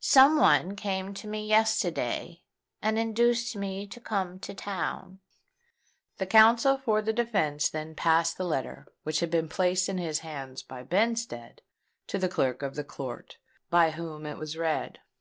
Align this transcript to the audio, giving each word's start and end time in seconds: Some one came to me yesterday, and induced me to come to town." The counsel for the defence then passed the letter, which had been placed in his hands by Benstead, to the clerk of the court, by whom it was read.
Some 0.00 0.36
one 0.40 0.74
came 0.74 1.14
to 1.14 1.28
me 1.28 1.46
yesterday, 1.46 2.42
and 2.82 2.98
induced 2.98 3.54
me 3.54 3.86
to 3.86 4.00
come 4.00 4.40
to 4.40 4.52
town." 4.52 5.20
The 6.16 6.26
counsel 6.26 6.78
for 6.78 7.00
the 7.00 7.12
defence 7.12 7.68
then 7.70 7.94
passed 7.94 8.36
the 8.38 8.44
letter, 8.44 8.88
which 9.04 9.20
had 9.20 9.30
been 9.30 9.48
placed 9.48 9.88
in 9.88 9.98
his 9.98 10.18
hands 10.18 10.64
by 10.64 10.82
Benstead, 10.82 11.60
to 12.08 12.18
the 12.18 12.28
clerk 12.28 12.62
of 12.62 12.74
the 12.74 12.82
court, 12.82 13.36
by 13.70 13.92
whom 13.92 14.26
it 14.26 14.36
was 14.36 14.56
read. 14.56 14.98